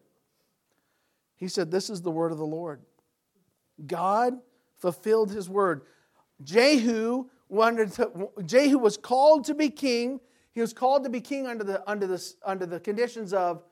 [1.35, 2.81] He said, This is the word of the Lord.
[3.87, 4.39] God
[4.77, 5.83] fulfilled his word.
[6.43, 10.19] Jehu wanted to, Jehu was called to be king.
[10.51, 13.63] He was called to be king under the, under the, under the conditions of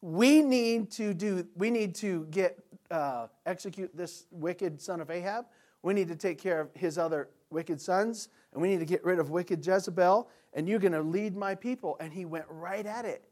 [0.00, 5.46] we need to do we need to get uh, execute this wicked son of ahab.
[5.82, 9.04] We need to take care of his other wicked sons and we need to get
[9.04, 11.96] rid of wicked jezebel and you're going to lead my people.
[11.98, 13.24] And he went right at it.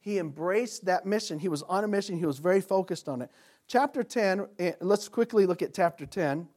[0.00, 1.38] He embraced that mission.
[1.38, 2.18] He was on a mission.
[2.18, 3.30] He was very focused on it
[3.68, 6.48] chapter 10 eh, let's quickly look at chapter 10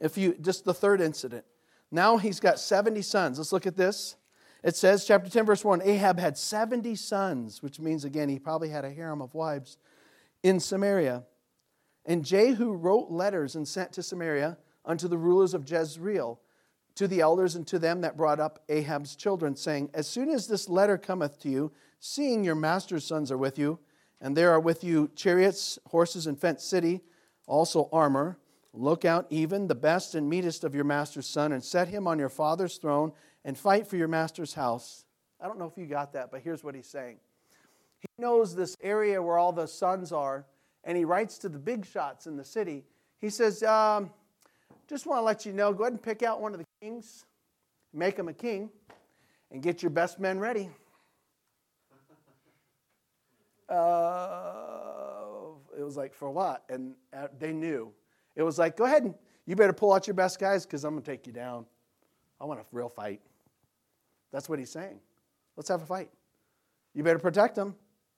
[0.00, 1.44] if you just the third incident.
[1.90, 3.38] Now he's got 70 sons.
[3.38, 4.16] Let's look at this.
[4.62, 8.68] It says, chapter 10, verse 1 Ahab had 70 sons, which means, again, he probably
[8.68, 9.78] had a harem of wives
[10.42, 11.22] in Samaria.
[12.04, 16.40] And Jehu wrote letters and sent to Samaria unto the rulers of Jezreel,
[16.96, 20.48] to the elders and to them that brought up Ahab's children, saying, As soon as
[20.48, 21.70] this letter cometh to you,
[22.00, 23.78] seeing your master's sons are with you,
[24.20, 27.00] and there are with you chariots, horses, and fenced city,
[27.46, 28.38] also armor,
[28.72, 32.18] look out even the best and meetest of your master's son, and set him on
[32.18, 33.12] your father's throne,
[33.44, 35.04] and fight for your master's house.
[35.40, 37.18] I don't know if you got that, but here's what he's saying.
[37.98, 40.46] He knows this area where all the sons are,
[40.84, 42.84] and he writes to the big shots in the city.
[43.20, 44.10] He says, um,
[44.88, 47.24] Just want to let you know, go ahead and pick out one of the kings,
[47.92, 48.70] make him a king,
[49.50, 50.70] and get your best men ready.
[53.68, 56.64] Uh, it was like, For what?
[56.68, 57.92] And uh, they knew.
[58.34, 59.14] It was like, Go ahead and
[59.46, 61.66] you better pull out your best guys because I'm going to take you down.
[62.40, 63.20] I want a real fight.
[64.32, 64.98] That's what he's saying.
[65.56, 66.10] Let's have a fight.
[66.94, 67.74] You better protect them.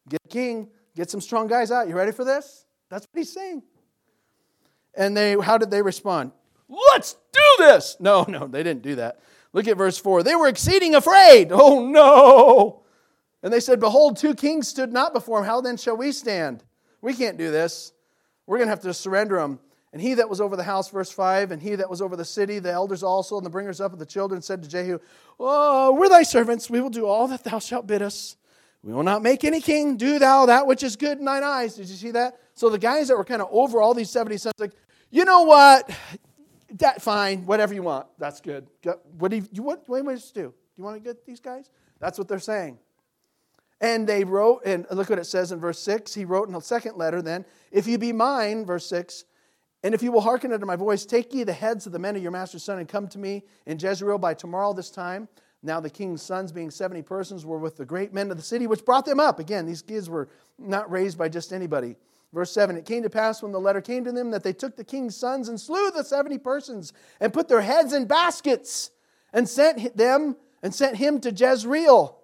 [0.09, 0.69] Get a king.
[0.97, 1.89] Get some strong guys out.
[1.89, 2.65] You ready for this?
[2.89, 3.63] That's what he's saying.
[4.97, 6.33] And they, how did they respond?
[6.69, 7.97] Let's do this.
[8.01, 9.21] No, no, they didn't do that.
[9.53, 10.23] Look at verse 4.
[10.23, 11.51] They were exceeding afraid.
[11.53, 12.83] Oh, no.
[13.43, 15.45] And they said, Behold, two kings stood not before him.
[15.45, 16.65] How then shall we stand?
[17.01, 17.93] We can't do this.
[18.47, 19.61] We're going to have to surrender them.
[19.93, 22.25] And he that was over the house, verse 5, and he that was over the
[22.25, 24.99] city, the elders also, and the bringers up of the children, said to Jehu,
[25.41, 26.69] Oh, we're thy servants.
[26.69, 28.37] We will do all that thou shalt bid us.
[28.83, 29.97] We will not make any king.
[29.97, 31.75] Do thou that which is good in thine eyes.
[31.75, 32.39] Did you see that?
[32.55, 34.73] So the guys that were kind of over all these 70 sons, like,
[35.11, 35.91] you know what?
[36.75, 38.07] That fine, whatever you want.
[38.19, 38.67] That's good.
[39.19, 40.43] What do you, what, what do you want to do?
[40.43, 41.71] Do you want to get these guys?
[41.99, 42.79] That's what they're saying.
[43.81, 46.15] And they wrote, and look what it says in verse 6.
[46.15, 49.25] He wrote in the second letter then, If you be mine, verse 6,
[49.85, 52.17] and if you will hearken unto my voice, take ye the heads of the men
[52.17, 55.29] of your master's son, and come to me in Jezreel by tomorrow this time.
[55.63, 58.67] Now the king's sons, being 70 persons, were with the great men of the city,
[58.67, 59.39] which brought them up.
[59.39, 61.97] Again, these kids were not raised by just anybody.
[62.33, 64.77] Verse 7 It came to pass when the letter came to them that they took
[64.77, 68.91] the king's sons and slew the 70 persons, and put their heads in baskets,
[69.33, 72.18] and sent them and sent him to Jezreel.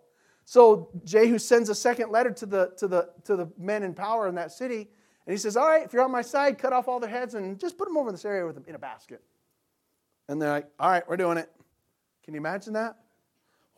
[0.44, 4.28] So Jehu sends a second letter to the, to the, to the men in power
[4.28, 4.88] in that city
[5.26, 7.34] and he says, All right, if you're on my side, cut off all their heads
[7.34, 9.22] and just put them over in this area with them in a basket.
[10.28, 11.50] And they're like, All right, we're doing it.
[12.24, 12.96] Can you imagine that?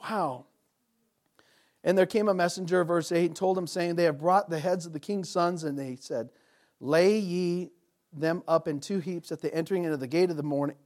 [0.02, 0.46] Wow.
[1.84, 4.58] And there came a messenger, verse 8, and told him, saying, They have brought the
[4.58, 6.30] heads of the king's sons, and they said,
[6.80, 7.70] Lay ye
[8.12, 10.76] them up in two heaps at the entering into the gate of the morning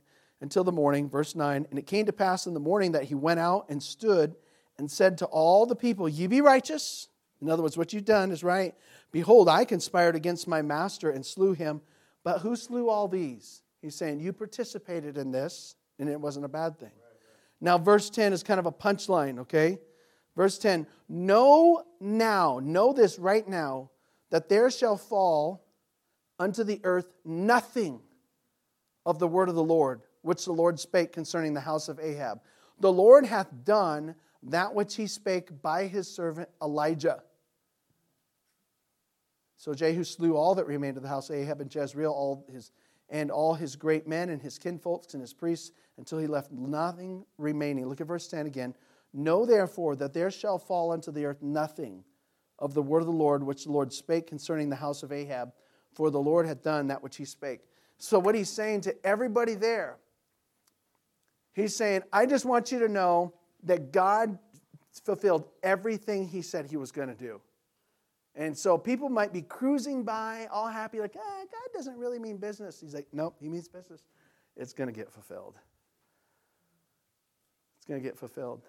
[0.42, 1.08] until the morning.
[1.08, 1.66] Verse 9.
[1.70, 4.36] And it came to pass in the morning that he went out and stood
[4.80, 7.08] and said to all the people, Ye be righteous.
[7.40, 8.74] In other words, what you've done is right.
[9.12, 11.80] Behold, I conspired against my master and slew him.
[12.24, 13.62] But who slew all these?
[13.80, 16.90] He's saying, You participated in this, and it wasn't a bad thing.
[17.60, 19.78] Now, verse 10 is kind of a punchline, okay?
[20.34, 23.90] Verse 10 Know now, know this right now,
[24.30, 25.64] that there shall fall
[26.38, 28.00] unto the earth nothing
[29.04, 32.40] of the word of the Lord, which the Lord spake concerning the house of Ahab.
[32.80, 34.14] The Lord hath done
[34.44, 37.22] that which he spake by his servant Elijah.
[39.56, 42.72] So Jehu slew all that remained of the house of Ahab and Jezreel, all his
[43.10, 47.24] and all his great men and his kinfolks and his priests, until he left nothing
[47.38, 47.86] remaining.
[47.86, 48.74] Look at verse 10 again.
[49.12, 52.04] Know therefore that there shall fall unto the earth nothing
[52.60, 55.52] of the word of the Lord which the Lord spake concerning the house of Ahab,
[55.92, 57.60] for the Lord hath done that which he spake.
[57.98, 59.96] So, what he's saying to everybody there,
[61.52, 64.38] he's saying, I just want you to know that God
[65.04, 67.40] fulfilled everything he said he was going to do.
[68.34, 72.36] And so people might be cruising by, all happy, like, ah, God doesn't really mean
[72.36, 72.80] business.
[72.80, 74.02] He's like, nope, he means business.
[74.56, 75.56] It's going to get fulfilled.
[77.76, 78.62] It's going to get fulfilled.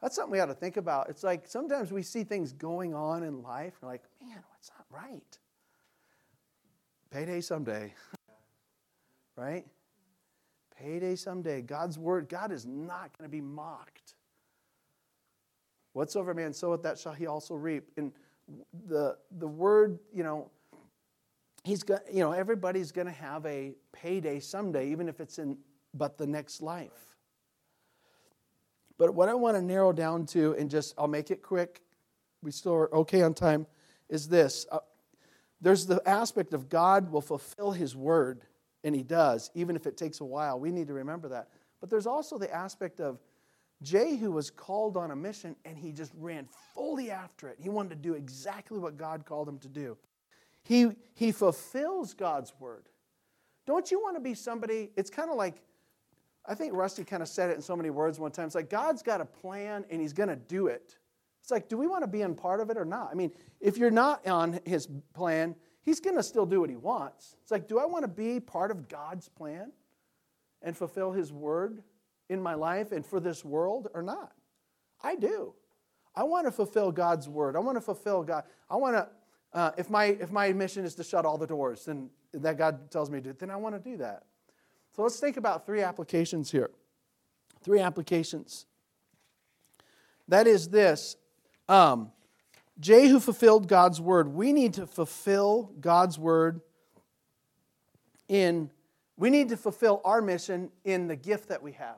[0.00, 1.10] That's something we ought to think about.
[1.10, 4.70] It's like sometimes we see things going on in life, and we're like, man, what's
[4.70, 5.38] not right?
[7.10, 7.92] Payday someday.
[9.36, 9.66] right?
[10.80, 11.62] Payday someday.
[11.62, 14.14] God's word, God is not going to be mocked.
[15.92, 17.90] Whatsoever man soweth, that shall he also reap.
[17.96, 18.12] And
[18.86, 20.50] the, the word, you know,
[21.64, 25.58] he's got, you know, everybody's going to have a payday someday, even if it's in
[25.94, 27.16] but the next life.
[28.98, 31.82] But what I want to narrow down to, and just I'll make it quick,
[32.42, 33.66] we still are okay on time,
[34.08, 34.66] is this.
[34.70, 34.78] Uh,
[35.60, 38.42] there's the aspect of God will fulfill his word,
[38.88, 40.58] and he does, even if it takes a while.
[40.58, 41.50] We need to remember that.
[41.80, 43.20] But there's also the aspect of
[43.82, 47.58] Jehu was called on a mission and he just ran fully after it.
[47.60, 49.96] He wanted to do exactly what God called him to do.
[50.64, 52.88] He, he fulfills God's word.
[53.66, 54.90] Don't you want to be somebody?
[54.96, 55.62] It's kind of like,
[56.46, 58.46] I think Rusty kind of said it in so many words one time.
[58.46, 60.96] It's like God's got a plan and he's going to do it.
[61.42, 63.10] It's like, do we want to be in part of it or not?
[63.12, 65.54] I mean, if you're not on his plan,
[65.88, 67.34] he's going to still do what he wants.
[67.40, 69.72] It's like, do I want to be part of God's plan
[70.60, 71.82] and fulfill his word
[72.28, 74.32] in my life and for this world or not?
[75.02, 75.54] I do.
[76.14, 77.56] I want to fulfill God's word.
[77.56, 78.44] I want to fulfill God.
[78.68, 79.08] I want to,
[79.54, 82.90] uh, if, my, if my mission is to shut all the doors, then that God
[82.90, 84.24] tells me to, then I want to do that.
[84.94, 86.70] So let's think about three applications here.
[87.62, 88.66] Three applications.
[90.26, 91.16] That is this
[91.66, 92.12] um,
[92.80, 94.28] Jehu fulfilled God's word.
[94.28, 96.60] We need to fulfill God's word
[98.28, 98.70] in,
[99.16, 101.96] we need to fulfill our mission in the gift that we have.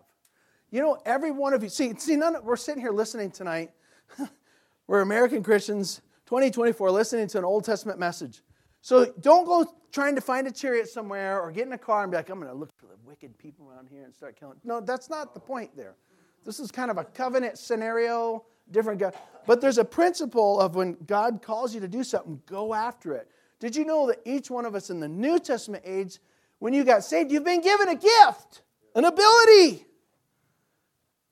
[0.71, 3.73] You know, every one of you, see, see none, of, we're sitting here listening tonight.
[4.87, 8.43] we're American Christians, 2024, listening to an Old Testament message.
[8.81, 12.11] So don't go trying to find a chariot somewhere or get in a car and
[12.11, 14.57] be like, I'm going to look for the wicked people around here and start killing.
[14.62, 15.97] No, that's not the point there.
[16.45, 19.15] This is kind of a covenant scenario, different God.
[19.47, 23.29] But there's a principle of when God calls you to do something, go after it.
[23.59, 26.19] Did you know that each one of us in the New Testament age,
[26.59, 28.63] when you got saved, you've been given a gift,
[28.95, 29.87] an ability.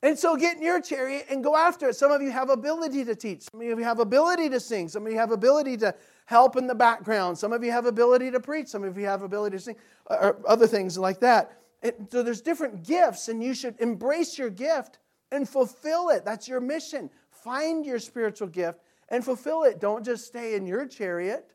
[0.02, 1.96] And so get in your chariot and go after it.
[1.96, 3.42] Some of you have ability to teach.
[3.42, 4.88] Some of you have ability to sing.
[4.88, 5.94] Some of you have ability to
[6.26, 7.36] help in the background.
[7.36, 8.68] Some of you have ability to preach.
[8.68, 9.76] Some of you have ability to sing,
[10.08, 11.58] uh, or other things like that.
[11.82, 14.98] It, so there's different gifts, and you should embrace your gift
[15.32, 16.24] and fulfill it.
[16.24, 17.10] That's your mission.
[17.48, 19.80] Find your spiritual gift and fulfill it.
[19.80, 21.50] Don't just stay in your chariot.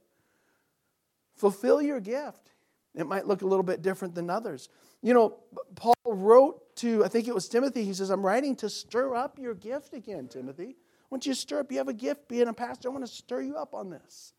[1.36, 2.50] Fulfill your gift.
[2.96, 4.70] It might look a little bit different than others.
[5.04, 5.36] You know,
[5.76, 9.38] Paul wrote to, I think it was Timothy, he says, I'm writing to stir up
[9.38, 10.78] your gift again, Timothy.
[11.12, 11.72] I you stir up.
[11.72, 12.90] You have a gift being a pastor.
[12.90, 14.34] I want to stir you up on this.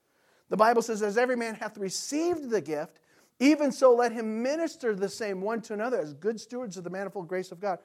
[0.49, 2.99] The Bible says, As every man hath received the gift,
[3.39, 6.91] even so let him minister the same one to another as good stewards of the
[6.91, 7.79] manifold grace of God.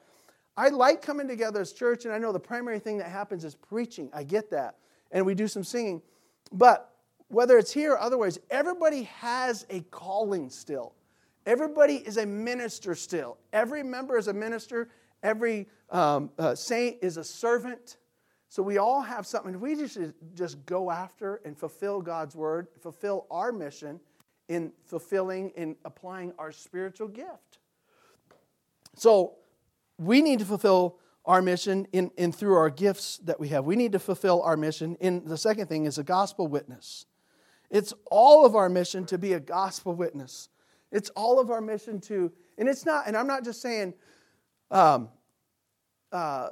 [0.56, 3.54] I like coming together as church, and I know the primary thing that happens is
[3.54, 4.10] preaching.
[4.12, 4.76] I get that.
[5.10, 6.02] And we do some singing.
[6.52, 6.94] But
[7.28, 10.94] whether it's here or otherwise, everybody has a calling still.
[11.46, 13.38] Everybody is a minister still.
[13.52, 14.90] Every member is a minister.
[15.22, 17.96] Every um, uh, saint is a servant.
[18.48, 19.58] So we all have something.
[19.60, 19.96] We just
[20.34, 24.00] just go after and fulfill God's word, fulfill our mission
[24.48, 27.58] in fulfilling and applying our spiritual gift.
[28.96, 29.36] So
[30.00, 33.66] we need to fulfill our mission in, in through our gifts that we have.
[33.66, 34.96] We need to fulfill our mission.
[34.98, 37.04] In the second thing is a gospel witness.
[37.70, 40.48] It's all of our mission to be a gospel witness.
[40.90, 43.92] It's all of our mission to, and it's not, and I'm not just saying
[44.70, 45.10] um,
[46.10, 46.48] uh,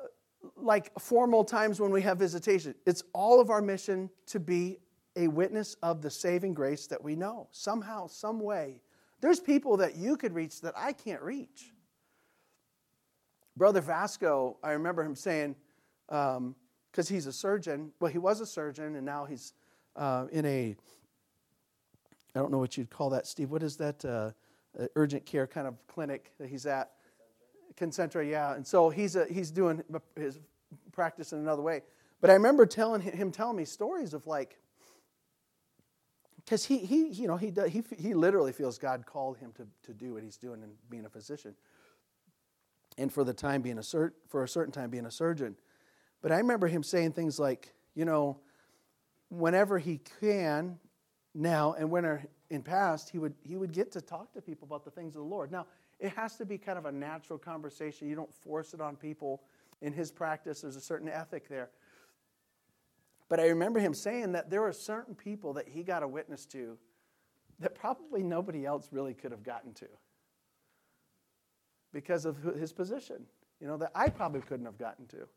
[0.55, 2.75] like formal times when we have visitation.
[2.85, 4.79] It's all of our mission to be
[5.17, 7.49] a witness of the saving grace that we know.
[7.51, 8.83] Somehow, some way.
[9.23, 11.73] There's people that you could reach that I can't reach.
[13.59, 15.57] Brother Vasco, I remember him saying,
[16.07, 16.55] because um,
[16.95, 19.53] he's a surgeon, well, he was a surgeon, and now he's
[19.97, 20.77] uh, in a
[22.35, 23.51] I don't know what you'd call that, Steve.
[23.51, 24.31] What is that uh,
[24.79, 26.93] uh, urgent care kind of clinic that he's at?
[27.77, 28.55] Concentra, yeah.
[28.55, 29.83] And so he's a, he's doing
[30.15, 30.39] his
[30.93, 31.83] practice in another way.
[32.21, 34.59] But I remember telling him telling me stories of like,
[36.37, 39.93] because he, he, you know, he, he, he literally feels God called him to, to
[39.93, 41.55] do what he's doing and being a physician.
[42.99, 45.57] And for the time being a sur- for a certain time being a surgeon.
[46.21, 48.41] But I remember him saying things like, you know,
[49.31, 50.79] whenever he can
[51.35, 54.85] now and when in past, he would, he would get to talk to people about
[54.85, 55.53] the things of the Lord.
[55.53, 55.67] Now,
[56.01, 58.09] it has to be kind of a natural conversation.
[58.09, 59.43] You don't force it on people.
[59.81, 61.71] In his practice, there's a certain ethic there.
[63.29, 66.47] But I remember him saying that there were certain people that he got a witness
[66.47, 66.79] to
[67.61, 69.89] that probably nobody else really could have gotten to
[71.93, 73.25] because of his position,
[73.61, 75.29] you know, that I probably couldn't have gotten to.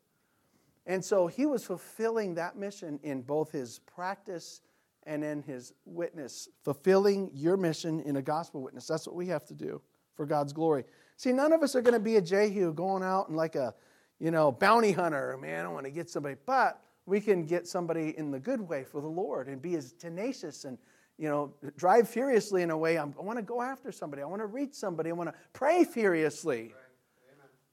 [0.86, 4.62] And so he was fulfilling that mission in both his practice
[5.04, 8.88] and in his witness, fulfilling your mission in a gospel witness.
[8.88, 9.82] That's what we have to do
[10.16, 10.86] for God's glory.
[11.18, 13.74] See, none of us are going to be a Jehu going out and like a,
[14.20, 15.38] you know, bounty hunter.
[15.40, 16.36] Man, I want to get somebody.
[16.46, 19.94] But we can get somebody in the good way for the Lord and be as
[19.94, 20.78] tenacious and
[21.22, 22.98] you know drive furiously in a way.
[22.98, 24.24] I'm, i want to go after somebody.
[24.24, 25.12] I want to reach somebody.
[25.12, 26.74] I want to pray furiously.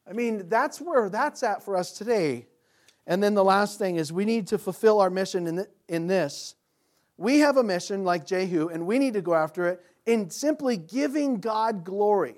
[0.07, 2.47] I mean, that's where that's at for us today.
[3.07, 6.07] And then the last thing is we need to fulfill our mission in, the, in
[6.07, 6.57] this.
[7.17, 10.77] We have a mission like Jehu, and we need to go after it in simply
[10.77, 12.37] giving God glory.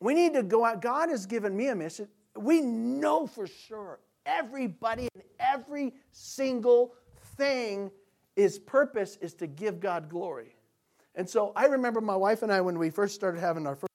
[0.00, 0.82] We need to go out.
[0.82, 2.08] God has given me a mission.
[2.36, 6.94] We know for sure everybody and every single
[7.36, 7.92] thing
[8.38, 10.54] is purpose is to give God glory.
[11.16, 13.88] And so I remember my wife and I when we first started having our first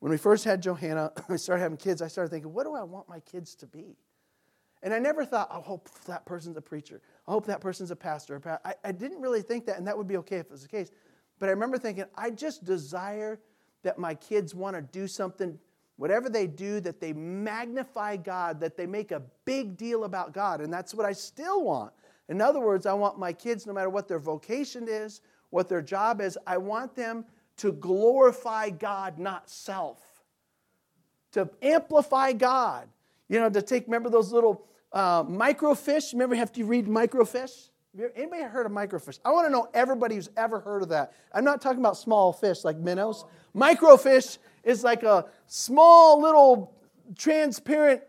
[0.00, 2.82] when we first had Johanna, we started having kids, I started thinking, what do I
[2.82, 3.96] want my kids to be?
[4.82, 7.00] And I never thought, I hope that person's a preacher.
[7.26, 8.40] I hope that person's a pastor.
[8.64, 10.68] I, I didn't really think that, and that would be okay if it was the
[10.68, 10.90] case.
[11.38, 13.40] But I remember thinking, I just desire
[13.82, 15.58] that my kids want to do something
[15.96, 20.60] whatever they do, that they magnify God, that they make a big deal about God.
[20.60, 21.92] And that's what I still want.
[22.28, 25.20] In other words, I want my kids, no matter what their vocation is,
[25.50, 27.24] what their job is, I want them
[27.58, 29.98] to glorify God, not self.
[31.32, 32.88] To amplify God.
[33.28, 36.12] You know, to take, remember those little uh, microfish?
[36.12, 37.68] Remember, you have to read microfish?
[38.14, 39.18] Anybody heard of microfish?
[39.24, 41.14] I want to know everybody who's ever heard of that.
[41.32, 43.24] I'm not talking about small fish like minnows.
[43.54, 46.74] Microfish is like a small little
[47.16, 48.02] transparent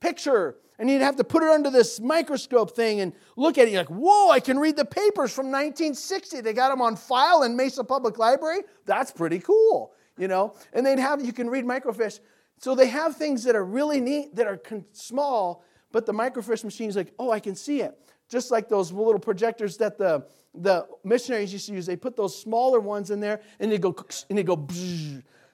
[0.00, 0.56] picture.
[0.78, 3.72] And you'd have to put it under this microscope thing and look at it.
[3.72, 6.40] You're like, whoa, I can read the papers from 1960.
[6.40, 8.60] They got them on file in Mesa Public Library.
[8.86, 10.54] That's pretty cool, you know?
[10.72, 12.20] And they'd have, you can read microfish.
[12.60, 14.60] So they have things that are really neat, that are
[14.92, 17.98] small, but the microfish machine is like, oh, I can see it.
[18.28, 21.86] Just like those little projectors that the, the missionaries used to use.
[21.86, 23.96] They put those smaller ones in there and they go,
[24.28, 24.68] and they go,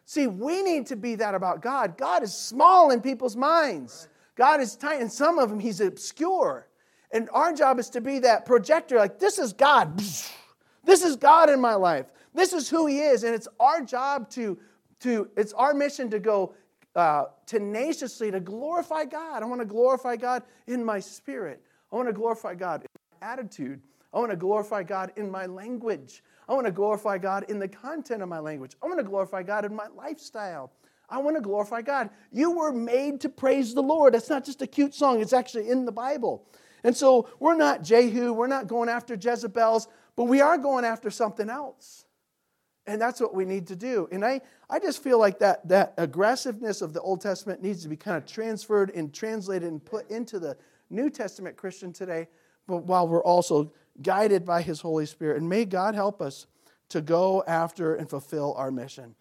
[0.07, 1.97] See, we need to be that about God.
[1.97, 4.09] God is small in people's minds.
[4.37, 6.69] God is tiny, and some of them He's obscure.
[7.13, 10.03] And our job is to be that projector, like, this is God.
[10.87, 12.13] This is God in my life.
[12.35, 13.25] This is who He is.
[13.25, 14.59] And it's our job to,
[15.01, 16.55] to it's our mission to go
[16.95, 19.43] uh, tenaciously to glorify God.
[19.43, 21.63] I want to glorify God in my spirit.
[21.93, 22.87] I want to glorify God in
[23.21, 23.81] my attitude.
[24.13, 26.23] I want to glorify God in my language.
[26.49, 28.77] I want to glorify God in the content of my language.
[28.83, 30.71] I want to glorify God in my lifestyle.
[31.15, 32.11] I want to glorify God.
[32.33, 34.15] You were made to praise the Lord.
[34.15, 36.45] That's not just a cute song, it's actually in the Bible.
[36.83, 39.87] And so we're not Jehu, we're not going after Jezebels,
[40.17, 42.05] but we are going after something else.
[42.87, 44.09] And that's what we need to do.
[44.11, 47.89] And I, I just feel like that, that aggressiveness of the Old Testament needs to
[47.89, 50.57] be kind of transferred and translated and put into the
[50.91, 52.27] New Testament Christian today,
[52.67, 55.39] but while we're also guided by His Holy Spirit.
[55.39, 56.47] And may God help us
[56.91, 59.15] to go after and fulfill our mission.